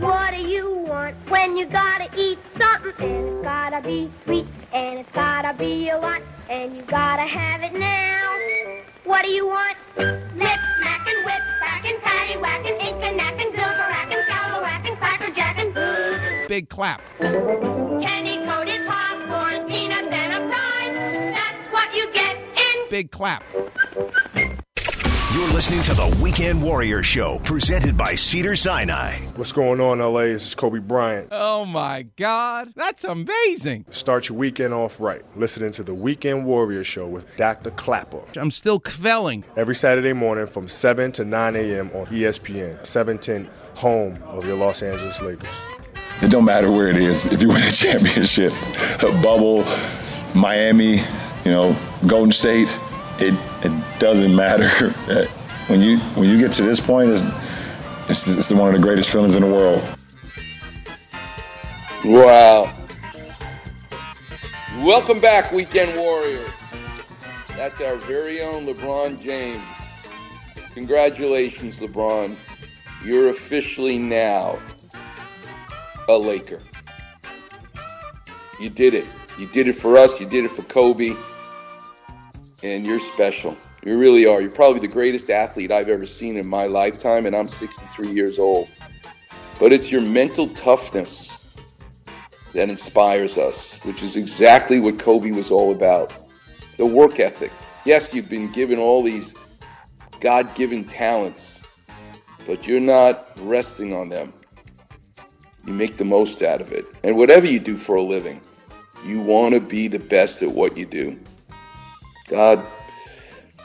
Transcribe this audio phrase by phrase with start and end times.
[0.00, 2.92] What do you want when you gotta eat something?
[2.98, 7.62] And it's gotta be sweet, and it's gotta be a lot, and you gotta have
[7.62, 8.36] it now.
[9.04, 9.78] What do you want?
[9.96, 16.48] Lip smacking, whip smacking, patty whacking, ink and knacking, silver racking, scalawacking, cracker jacking.
[16.48, 17.00] Big clap.
[17.18, 20.92] Candy coated popcorn, peanuts and a fry.
[21.32, 22.90] That's what you get in.
[22.90, 23.42] Big clap.
[25.38, 29.14] You're listening to the Weekend Warrior Show, presented by Cedar Sinai.
[29.36, 30.22] What's going on, LA?
[30.22, 31.28] This is Kobe Bryant.
[31.30, 32.72] Oh my God.
[32.74, 33.84] That's amazing.
[33.88, 37.70] Start your weekend off right, listening to the Weekend Warrior Show with Dr.
[37.70, 38.20] Klapper.
[38.36, 39.44] I'm still kvelling.
[39.56, 41.92] Every Saturday morning from 7 to 9 a.m.
[41.94, 45.48] on ESPN, 710, home of your Los Angeles Lakers.
[46.20, 47.26] It don't matter where it is.
[47.26, 48.52] If you win a championship,
[49.04, 49.64] a bubble,
[50.34, 50.96] Miami,
[51.44, 51.76] you know,
[52.08, 52.76] Golden State,
[53.20, 54.94] it it doesn't matter.
[55.68, 57.22] when you when you get to this point, it's,
[58.08, 59.82] it's it's one of the greatest feelings in the world.
[62.04, 62.74] Wow.
[64.78, 66.48] Welcome back, Weekend Warriors.
[67.48, 69.62] That's our very own LeBron James.
[70.72, 72.36] Congratulations, LeBron.
[73.04, 74.58] You're officially now
[76.08, 76.60] a Laker.
[78.60, 79.06] You did it.
[79.38, 80.20] You did it for us.
[80.20, 81.14] You did it for Kobe.
[82.62, 83.56] And you're special.
[83.84, 84.40] You really are.
[84.40, 88.38] You're probably the greatest athlete I've ever seen in my lifetime, and I'm 63 years
[88.38, 88.68] old.
[89.58, 91.36] But it's your mental toughness
[92.52, 96.12] that inspires us, which is exactly what Kobe was all about.
[96.76, 97.52] The work ethic.
[97.84, 99.34] Yes, you've been given all these
[100.20, 101.60] God given talents,
[102.46, 104.32] but you're not resting on them.
[105.66, 106.86] You make the most out of it.
[107.04, 108.40] And whatever you do for a living,
[109.04, 111.18] you want to be the best at what you do.
[112.26, 112.64] God,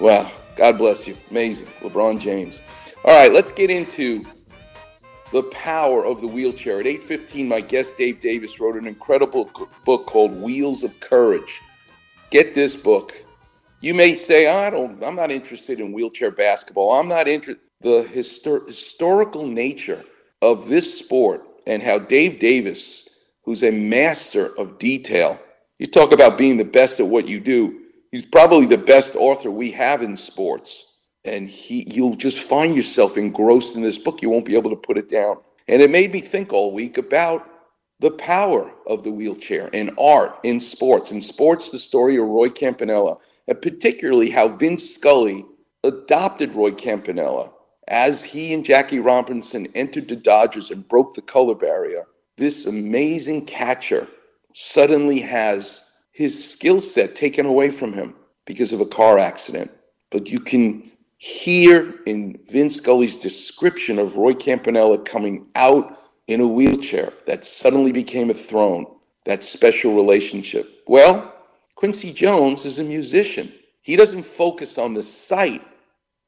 [0.00, 1.16] wow, God bless you.
[1.30, 1.66] Amazing.
[1.80, 2.60] LeBron James.
[3.04, 4.24] All right, let's get into
[5.32, 6.80] the power of the wheelchair.
[6.80, 9.50] At 8:15, my guest Dave Davis wrote an incredible
[9.84, 11.60] book called Wheels of Courage.
[12.30, 13.12] Get this book.
[13.80, 16.92] You may say, I don't, I'm not interested in wheelchair basketball.
[16.98, 17.62] I'm not interested.
[17.82, 20.04] The histor- historical nature
[20.40, 23.08] of this sport and how Dave Davis,
[23.44, 25.38] who's a master of detail,
[25.78, 27.82] you talk about being the best at what you do.
[28.10, 30.94] He's probably the best author we have in sports.
[31.24, 34.22] And he you'll just find yourself engrossed in this book.
[34.22, 35.38] You won't be able to put it down.
[35.68, 37.48] And it made me think all week about
[37.98, 41.10] the power of the wheelchair in art in sports.
[41.10, 43.16] In sports the story of roy campanella
[43.48, 45.44] and particularly how vince scully
[45.82, 47.52] adopted roy campanella
[47.88, 52.06] as he and jackie robinson entered the dodgers and broke the color barrier.
[52.36, 54.08] This amazing catcher
[54.54, 55.85] suddenly has
[56.16, 58.14] his skill set taken away from him
[58.46, 59.70] because of a car accident
[60.10, 66.46] but you can hear in Vince Scully's description of Roy Campanella coming out in a
[66.46, 68.86] wheelchair that suddenly became a throne,
[69.24, 70.82] that special relationship.
[70.86, 71.34] Well,
[71.74, 73.52] Quincy Jones is a musician.
[73.82, 75.62] He doesn't focus on the sight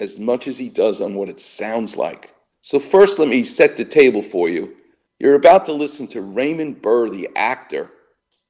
[0.00, 2.34] as much as he does on what it sounds like.
[2.60, 4.76] So, first, let me set the table for you.
[5.18, 7.90] You're about to listen to Raymond Burr, the actor,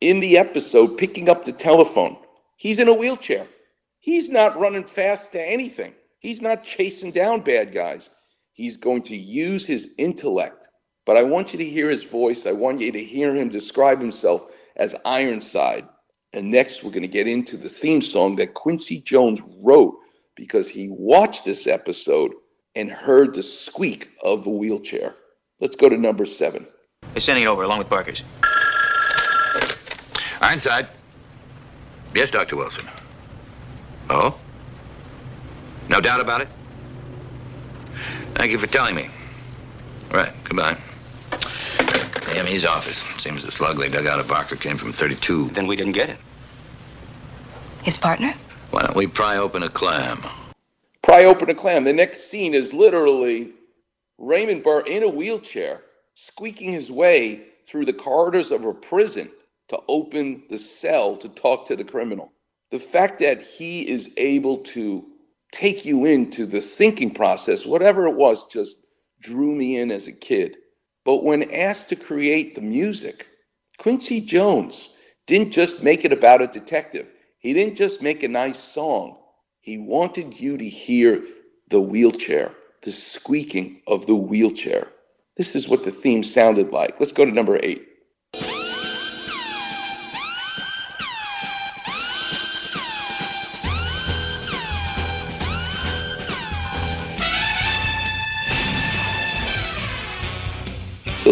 [0.00, 2.16] in the episode picking up the telephone.
[2.56, 3.47] He's in a wheelchair.
[3.98, 5.94] He's not running fast to anything.
[6.20, 8.10] He's not chasing down bad guys.
[8.53, 10.69] He's going to use his intellect.
[11.06, 12.47] But I want you to hear his voice.
[12.47, 15.88] I want you to hear him describe himself as Ironside.
[16.32, 19.97] And next, we're going to get into the theme song that Quincy Jones wrote
[20.37, 22.32] because he watched this episode
[22.75, 25.14] and heard the squeak of the wheelchair.
[25.60, 26.66] Let's go to number seven.
[27.12, 28.22] They're sending it over along with Barker's.
[30.41, 30.88] Ironside.
[32.15, 32.56] Yes, Dr.
[32.56, 32.88] Wilson.
[34.09, 34.38] Oh?
[35.88, 36.49] No doubt about it?
[38.34, 39.09] Thank you for telling me.
[40.10, 40.76] Right, goodbye.
[42.34, 42.99] AME's office.
[42.99, 45.49] Seems the slug they dug out of Barker came from 32.
[45.50, 46.19] Then we didn't get it.
[47.82, 48.34] His partner?
[48.70, 50.22] Why don't we pry open a clam?
[51.03, 51.84] Pry open a clam.
[51.84, 53.53] The next scene is literally
[54.19, 55.82] Raymond Burr in a wheelchair,
[56.14, 59.31] squeaking his way through the corridors of a prison
[59.69, 62.32] to open the cell to talk to the criminal.
[62.70, 65.06] The fact that he is able to
[65.53, 68.76] take you into the thinking process, whatever it was, just
[69.20, 70.56] drew me in as a kid.
[71.05, 73.29] But when asked to create the music,
[73.79, 74.94] Quincy Jones
[75.26, 77.11] didn't just make it about a detective.
[77.38, 79.19] He didn't just make a nice song.
[79.61, 81.23] He wanted you to hear
[81.69, 84.88] the wheelchair, the squeaking of the wheelchair.
[85.37, 86.99] This is what the theme sounded like.
[86.99, 87.87] Let's go to number eight.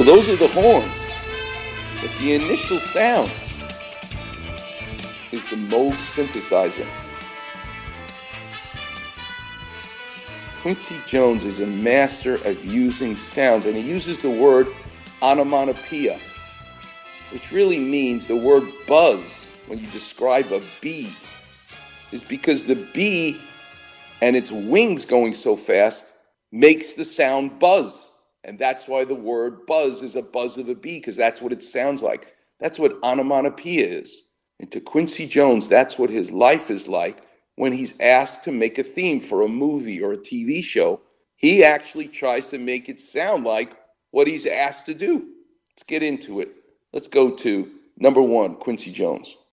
[0.06, 1.12] Those are the horns.
[2.00, 3.52] But the initial sounds
[5.32, 6.86] is the Moog synthesizer.
[10.62, 14.68] Quincy Jones is a master of using sounds, and he uses the word
[15.22, 16.20] onomatopoeia,
[17.32, 21.12] which really means the word buzz when you describe a bee,
[22.12, 23.40] is because the bee
[24.22, 26.14] and its wings going so fast
[26.52, 28.10] makes the sound buzz.
[28.46, 31.52] And that's why the word buzz is a buzz of a bee, because that's what
[31.52, 32.34] it sounds like.
[32.60, 34.22] That's what onomatopoeia is.
[34.60, 37.22] And to Quincy Jones, that's what his life is like
[37.56, 41.00] when he's asked to make a theme for a movie or a TV show.
[41.34, 43.76] He actually tries to make it sound like
[44.12, 45.28] what he's asked to do.
[45.72, 46.50] Let's get into it.
[46.92, 49.36] Let's go to number one, Quincy Jones.